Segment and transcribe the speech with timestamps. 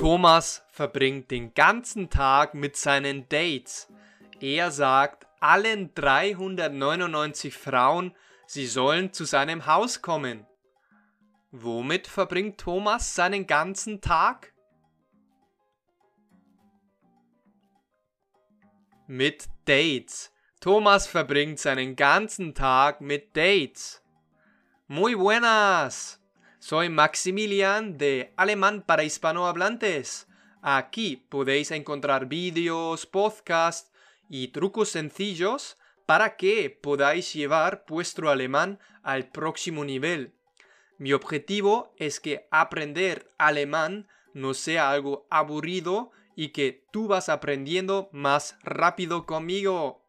[0.00, 3.86] Thomas verbringt den ganzen Tag mit seinen Dates.
[4.40, 8.16] Er sagt allen 399 Frauen,
[8.46, 10.46] sie sollen zu seinem Haus kommen.
[11.50, 14.54] Womit verbringt Thomas seinen ganzen Tag?
[19.06, 20.32] Mit Dates.
[20.60, 24.02] Thomas verbringt seinen ganzen Tag mit Dates.
[24.88, 26.19] Muy buenas.
[26.62, 30.28] Soy Maximilian de Alemán para Hispanohablantes.
[30.60, 33.90] Aquí podéis encontrar vídeos, podcasts
[34.28, 40.34] y trucos sencillos para que podáis llevar vuestro alemán al próximo nivel.
[40.98, 48.10] Mi objetivo es que aprender alemán no sea algo aburrido y que tú vas aprendiendo
[48.12, 50.04] más rápido conmigo.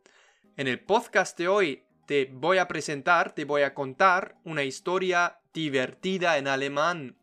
[0.57, 5.37] En el podcast de hoy te voy a presentar, te voy a contar una historia
[5.53, 7.15] divertida en alemán.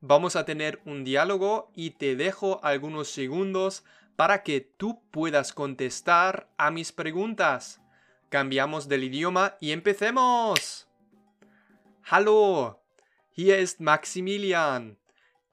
[0.00, 3.84] Vamos a tener un diálogo y te dejo algunos segundos
[4.16, 7.80] para que tú puedas contestar a mis preguntas.
[8.28, 10.88] Cambiamos del idioma y empecemos.
[12.10, 12.80] Hallo,
[13.32, 14.96] hier ist Maximilian.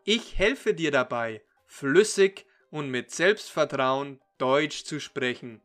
[0.06, 5.62] Ich helfe dir dabei, flüssig und mit Selbstvertrauen Deutsch zu sprechen.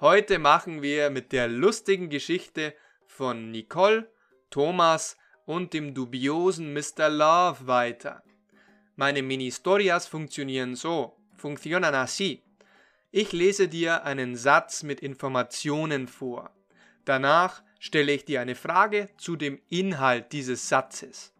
[0.00, 2.74] Heute machen wir mit der lustigen Geschichte
[3.06, 4.12] von Nicole,
[4.50, 5.16] Thomas
[5.46, 7.08] und dem dubiosen Mr.
[7.08, 8.22] Love weiter.
[8.96, 12.42] Meine Mini-Historias funktionieren so, funcionan así.
[13.10, 16.50] Ich lese dir einen Satz mit Informationen vor.
[17.04, 21.32] Danach stelle ich dir eine Frage zu dem Inhalt dieses Satzes.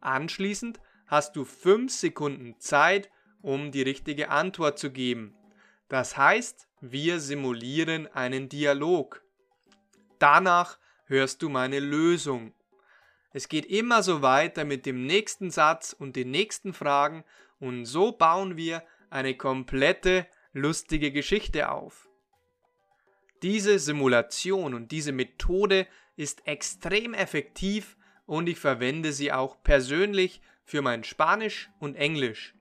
[0.00, 3.10] Anschließend hast du fünf Sekunden Zeit,
[3.42, 5.34] um die richtige Antwort zu geben.
[5.88, 9.22] Das heißt, wir simulieren einen Dialog.
[10.18, 12.52] Danach hörst du meine Lösung.
[13.36, 17.22] Es geht immer so weiter mit dem nächsten Satz und den nächsten Fragen
[17.60, 22.08] und so bauen wir eine komplette lustige Geschichte auf.
[23.42, 30.80] Diese Simulation und diese Methode ist extrem effektiv und ich verwende sie auch persönlich für
[30.80, 32.54] mein Spanisch und Englisch.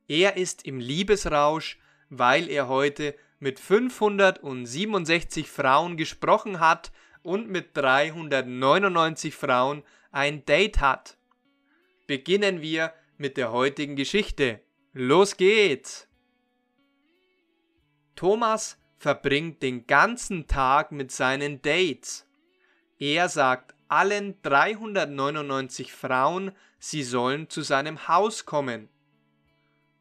[0.07, 1.77] Er ist im Liebesrausch,
[2.09, 6.91] weil er heute mit 567 Frauen gesprochen hat
[7.21, 11.17] und mit 399 Frauen ein Date hat.
[12.07, 14.61] Beginnen wir mit der heutigen Geschichte.
[14.93, 16.07] Los geht's!
[18.15, 22.27] Thomas verbringt den ganzen Tag mit seinen Dates.
[22.99, 28.89] Er sagt allen 399 Frauen, sie sollen zu seinem Haus kommen.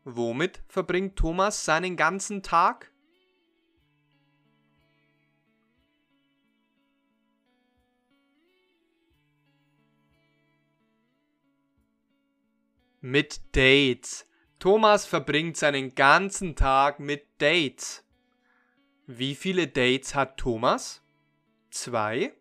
[0.04, 2.90] Womit verbringt Thomas seinen ganzen Tag?
[13.00, 14.26] Mit Dates.
[14.58, 18.04] Thomas verbringt seinen ganzen Tag mit Dates.
[19.10, 21.00] Wie viele Dates hat Thomas?
[21.70, 22.34] Zwei.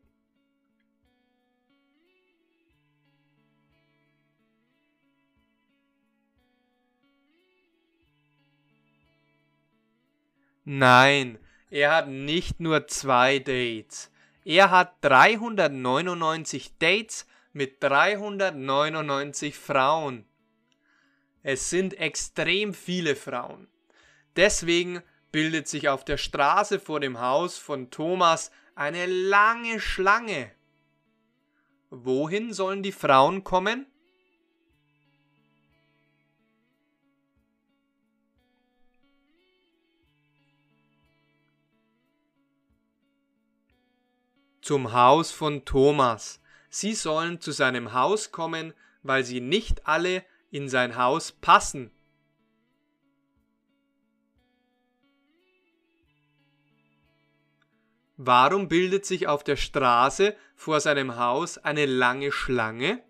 [10.66, 11.40] Nein,
[11.70, 14.12] er hat nicht nur zwei Dates.
[14.44, 20.26] Er hat 399 Dates mit 399 Frauen.
[21.44, 23.70] Es sind extrem viele Frauen.
[24.36, 25.02] Deswegen
[25.32, 30.52] bildet sich auf der Straße vor dem Haus von Thomas eine lange Schlange.
[31.90, 33.88] Wohin sollen die Frauen kommen?
[44.62, 46.42] Zum Haus von Thomas.
[46.70, 51.90] Sie sollen zu seinem Haus kommen, weil sie nicht alle in sein Haus passen.
[58.20, 63.04] Warum bildet sich auf der Straße vor seinem Haus eine lange Schlange?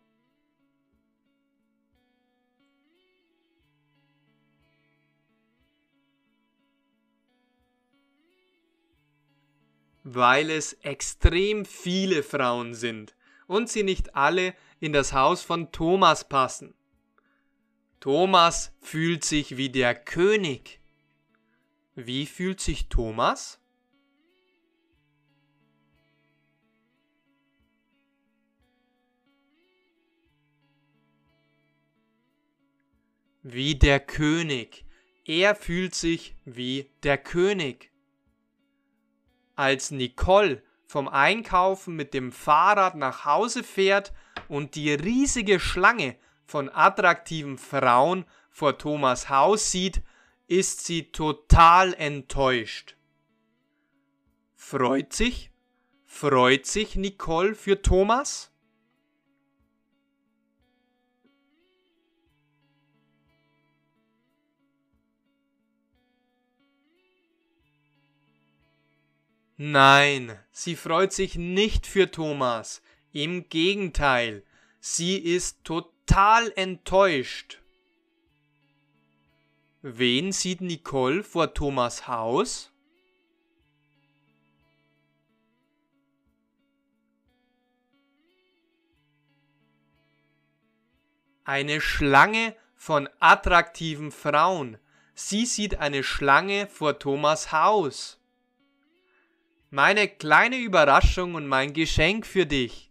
[10.04, 13.15] Weil es extrem viele Frauen sind
[13.48, 16.74] und sie nicht alle in das Haus von Thomas passen.
[18.01, 20.81] Thomas fühlt sich wie der König.
[21.95, 23.59] Wie fühlt sich Thomas?
[33.53, 34.85] Wie der König.
[35.25, 37.91] Er fühlt sich wie der König.
[39.55, 44.13] Als Nicole vom Einkaufen mit dem Fahrrad nach Hause fährt
[44.49, 46.15] und die riesige Schlange
[46.45, 50.01] von attraktiven Frauen vor Thomas Haus sieht,
[50.47, 52.95] ist sie total enttäuscht.
[54.55, 55.51] Freut sich?
[56.05, 58.51] Freut sich Nicole für Thomas?
[69.59, 72.83] Nein, sie freut sich nicht für Thomas.
[73.12, 74.44] Im Gegenteil,
[74.80, 77.59] sie ist total enttäuscht.
[79.81, 82.71] Wen sieht Nicole vor Thomas Haus?
[91.45, 94.77] Eine Schlange von attraktiven Frauen.
[95.15, 98.19] Sie sieht eine Schlange vor Thomas Haus.
[99.69, 102.90] Meine kleine Überraschung und mein Geschenk für dich.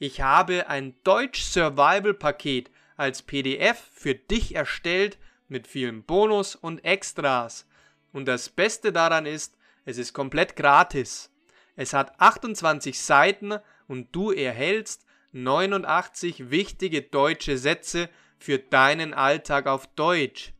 [0.00, 5.16] Ich habe ein Deutsch Survival Paket als PDF für dich erstellt
[5.46, 7.68] mit vielen Bonus und Extras.
[8.12, 11.30] Und das Beste daran ist, es ist komplett gratis.
[11.76, 13.54] Es hat 28 Seiten
[13.86, 20.52] und du erhältst 89 wichtige deutsche Sätze für deinen Alltag auf Deutsch.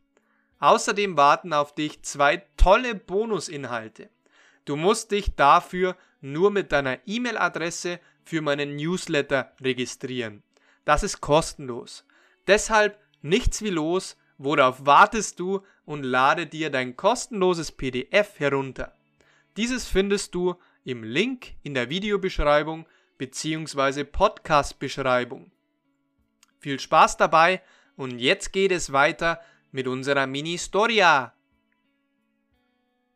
[0.59, 4.09] Außerdem warten auf dich zwei tolle Bonusinhalte.
[4.69, 10.43] Du musst dich dafür nur mit deiner E-Mail-Adresse für meinen Newsletter registrieren.
[10.85, 12.05] Das ist kostenlos.
[12.45, 18.95] Deshalb nichts wie los, worauf wartest du und lade dir dein kostenloses PDF herunter.
[19.57, 22.85] Dieses findest du im Link in der Videobeschreibung
[23.17, 24.03] bzw.
[24.03, 25.49] Podcast-Beschreibung.
[26.59, 27.63] Viel Spaß dabei
[27.95, 29.41] und jetzt geht es weiter
[29.71, 31.33] mit unserer Mini-Storia.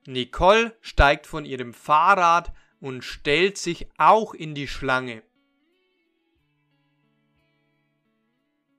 [0.05, 2.51] Nicole steigt von ihrem Fahrrad
[2.81, 5.23] und stellt sich auch in die Schlange.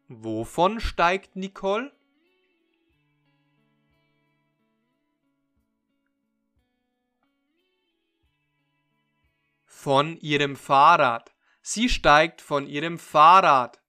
[0.09, 1.91] Wovon steigt Nicole?
[9.65, 11.35] Von ihrem Fahrrad.
[11.63, 13.83] Sie steigt von ihrem Fahrrad.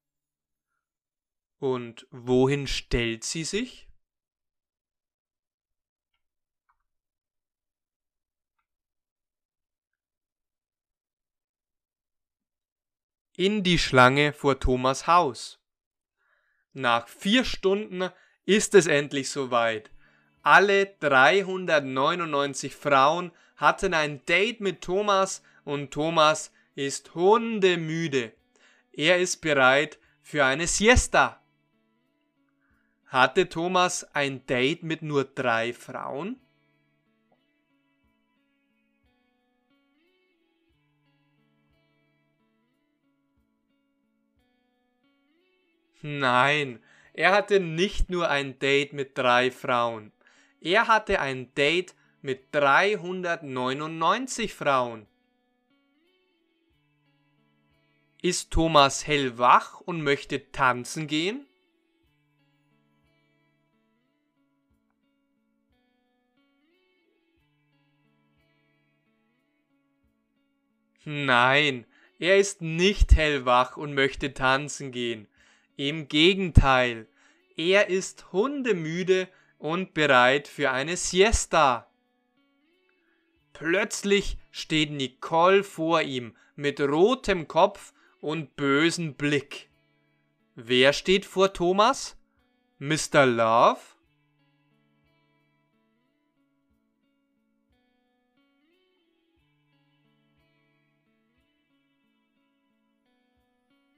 [1.59, 3.84] Und wohin stellt sie sich?
[13.37, 15.59] In die Schlange vor Thomas Haus.
[16.73, 18.09] Nach vier Stunden
[18.45, 19.91] ist es endlich soweit.
[20.41, 28.33] Alle 399 Frauen hatten ein Date mit Thomas und Thomas ist hundemüde.
[28.91, 31.41] Er ist bereit für eine Siesta.
[33.07, 36.39] Hatte Thomas ein Date mit nur drei Frauen?
[46.07, 50.11] Nein, er hatte nicht nur ein Date mit drei Frauen.
[50.61, 55.07] Er hatte ein Date mit 399 Frauen.
[58.21, 61.47] Ist Thomas hellwach und möchte tanzen gehen?
[71.03, 71.87] Nein,
[72.19, 75.27] er ist nicht hellwach und möchte tanzen gehen.
[75.77, 77.07] Im Gegenteil,
[77.57, 79.27] er ist hundemüde
[79.57, 81.89] und bereit für eine Siesta.
[83.51, 89.69] Plötzlich steht Nicole vor ihm mit rotem Kopf und bösen Blick.
[90.55, 92.17] Wer steht vor Thomas?
[92.79, 93.25] Mr.
[93.25, 93.79] Love?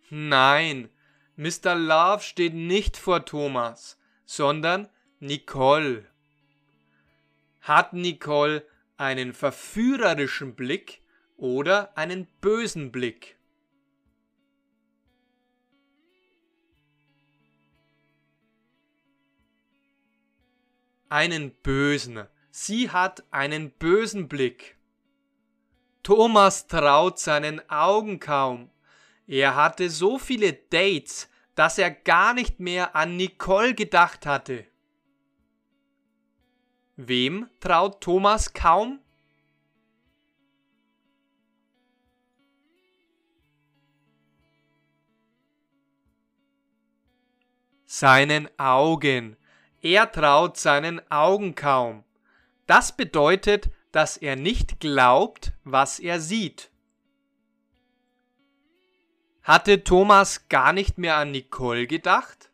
[0.09, 0.89] Nein,
[1.37, 1.75] Mr.
[1.75, 4.89] Love steht nicht vor Thomas, sondern
[5.19, 6.03] Nicole.
[7.61, 8.65] Hat Nicole
[8.97, 11.03] einen verführerischen Blick
[11.35, 13.37] oder einen bösen Blick?
[21.07, 22.25] Einen bösen.
[22.49, 24.75] Sie hat einen bösen Blick.
[26.01, 28.71] Thomas traut seinen Augen kaum.
[29.27, 34.65] Er hatte so viele Dates, dass er gar nicht mehr an Nicole gedacht hatte.
[36.95, 38.99] Wem traut Thomas kaum?
[47.85, 49.37] Seinen Augen.
[49.81, 52.03] Er traut seinen Augen kaum.
[52.65, 56.71] Das bedeutet, dass er nicht glaubt, was er sieht.
[59.47, 62.51] Hatte Thomas gar nicht mehr an Nicole gedacht?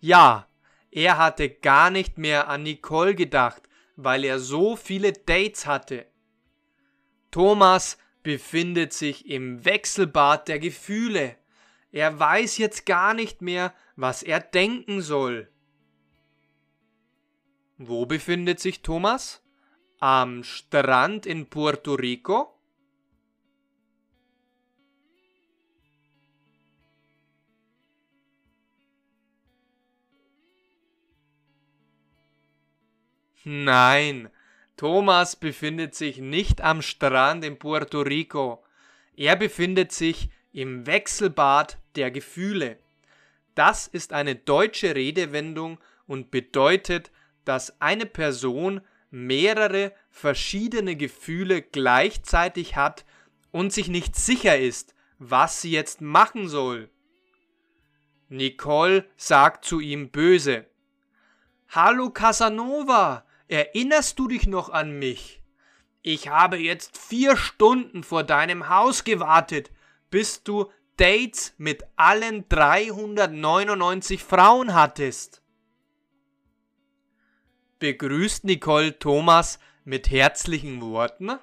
[0.00, 0.48] Ja,
[0.90, 6.06] er hatte gar nicht mehr an Nicole gedacht, weil er so viele Dates hatte.
[7.30, 11.36] Thomas befindet sich im Wechselbad der Gefühle.
[11.92, 15.48] Er weiß jetzt gar nicht mehr, was er denken soll.
[17.78, 19.42] Wo befindet sich Thomas?
[19.98, 22.56] Am Strand in Puerto Rico?
[33.44, 34.28] Nein,
[34.76, 38.62] Thomas befindet sich nicht am Strand in Puerto Rico.
[39.16, 42.78] Er befindet sich im Wechselbad der Gefühle.
[43.54, 47.10] Das ist eine deutsche Redewendung und bedeutet,
[47.44, 48.80] dass eine Person
[49.10, 53.04] mehrere verschiedene Gefühle gleichzeitig hat
[53.50, 56.88] und sich nicht sicher ist, was sie jetzt machen soll.
[58.28, 60.66] Nicole sagt zu ihm böse
[61.68, 65.42] Hallo Casanova, Erinnerst du dich noch an mich?
[66.02, 69.72] Ich habe jetzt vier Stunden vor deinem Haus gewartet,
[70.08, 70.70] bis du
[71.00, 75.40] Dates mit allen 399 Frauen hattest.
[77.78, 81.38] Begrüßt Nicole Thomas mit herzlichen Worten?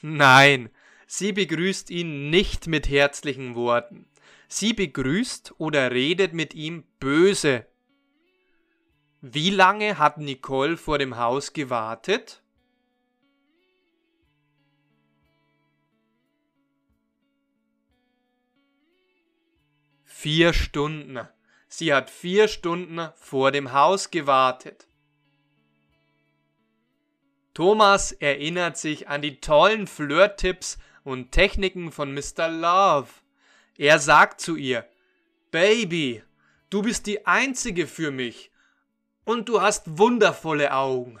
[0.00, 0.70] Nein,
[1.06, 4.06] Sie begrüßt ihn nicht mit herzlichen Worten.
[4.48, 7.66] Sie begrüßt oder redet mit ihm böse.
[9.26, 12.42] Wie lange hat Nicole vor dem Haus gewartet?
[20.04, 21.26] Vier Stunden.
[21.68, 24.86] Sie hat vier Stunden vor dem Haus gewartet.
[27.54, 32.48] Thomas erinnert sich an die tollen Flirt-Tipps und Techniken von Mr.
[32.48, 33.08] Love.
[33.78, 34.86] Er sagt zu ihr,
[35.50, 36.22] Baby,
[36.68, 38.50] du bist die Einzige für mich
[39.24, 41.20] und du hast wundervolle Augen.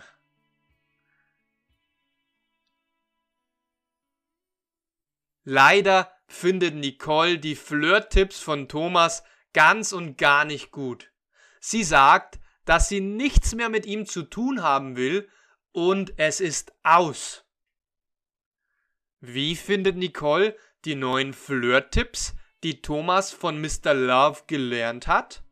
[5.44, 11.12] Leider findet Nicole die Flirt-Tipps von Thomas ganz und gar nicht gut.
[11.60, 15.28] Sie sagt, dass sie nichts mehr mit ihm zu tun haben will
[15.72, 17.44] und es ist aus.
[19.20, 23.94] Wie findet Nicole die neuen Flirt-Tipps, die Thomas von Mr.
[23.94, 25.42] Love gelernt hat?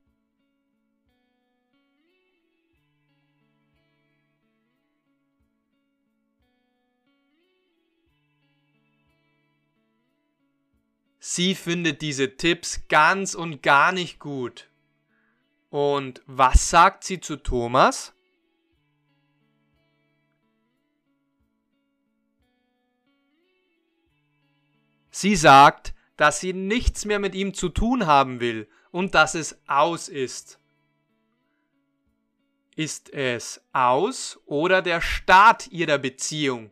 [11.35, 14.69] Sie findet diese Tipps ganz und gar nicht gut.
[15.71, 18.13] Und was sagt sie zu Thomas?
[25.11, 29.59] Sie sagt, dass sie nichts mehr mit ihm zu tun haben will und dass es
[29.67, 30.61] aus ist.
[32.77, 36.71] Ist es aus oder der Start ihrer Beziehung?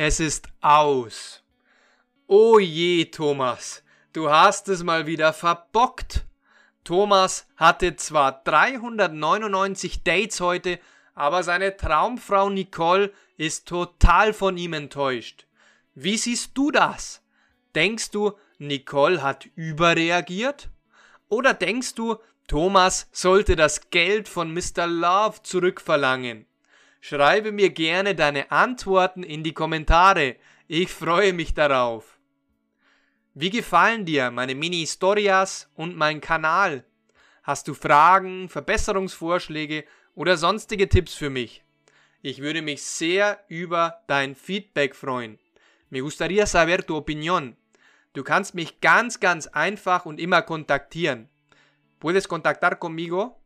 [0.00, 1.42] Es ist aus.
[2.28, 6.24] Oh je, Thomas, du hast es mal wieder verbockt.
[6.84, 10.78] Thomas hatte zwar 399 Dates heute,
[11.16, 15.48] aber seine Traumfrau Nicole ist total von ihm enttäuscht.
[15.96, 17.20] Wie siehst du das?
[17.74, 20.70] Denkst du, Nicole hat überreagiert?
[21.28, 24.86] Oder denkst du, Thomas sollte das Geld von Mr.
[24.86, 26.47] Love zurückverlangen?
[27.00, 30.36] Schreibe mir gerne deine Antworten in die Kommentare.
[30.66, 32.18] Ich freue mich darauf.
[33.34, 36.84] Wie gefallen dir meine Mini-Historias und mein Kanal?
[37.44, 41.62] Hast du Fragen, Verbesserungsvorschläge oder sonstige Tipps für mich.
[42.20, 45.38] Ich würde mich sehr über dein Feedback freuen.
[45.88, 47.56] Me gustaría saber tu opinión.
[48.12, 51.28] Du kannst mich ganz, ganz einfach und immer kontaktieren.
[52.00, 53.40] Puedes contactar conmigo.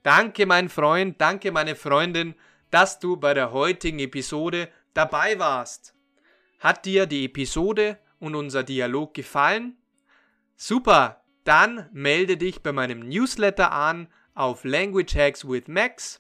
[0.04, 2.36] Danke, mein Freund, danke, meine Freundin
[2.74, 5.94] dass du bei der heutigen Episode dabei warst.
[6.58, 9.78] Hat dir die Episode und unser Dialog gefallen?
[10.56, 16.20] Super, dann melde dich bei meinem Newsletter an auf Language Hacks with Max,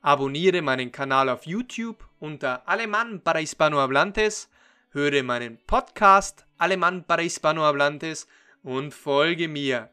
[0.00, 4.48] abonniere meinen Kanal auf YouTube unter Alemán para Hispanohablantes,
[4.90, 8.26] höre meinen Podcast Alemán para Hispanohablantes
[8.62, 9.90] und folge mir.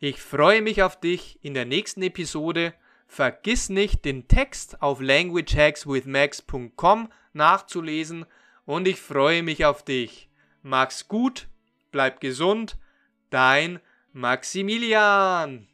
[0.00, 2.74] Ich freue mich auf dich in der nächsten Episode.
[3.06, 8.26] Vergiss nicht, den Text auf languagehackswithmax.com nachzulesen
[8.66, 10.28] und ich freue mich auf dich.
[10.62, 11.48] Mach's gut,
[11.90, 12.76] bleib gesund,
[13.30, 13.80] dein
[14.12, 15.66] Maximilian.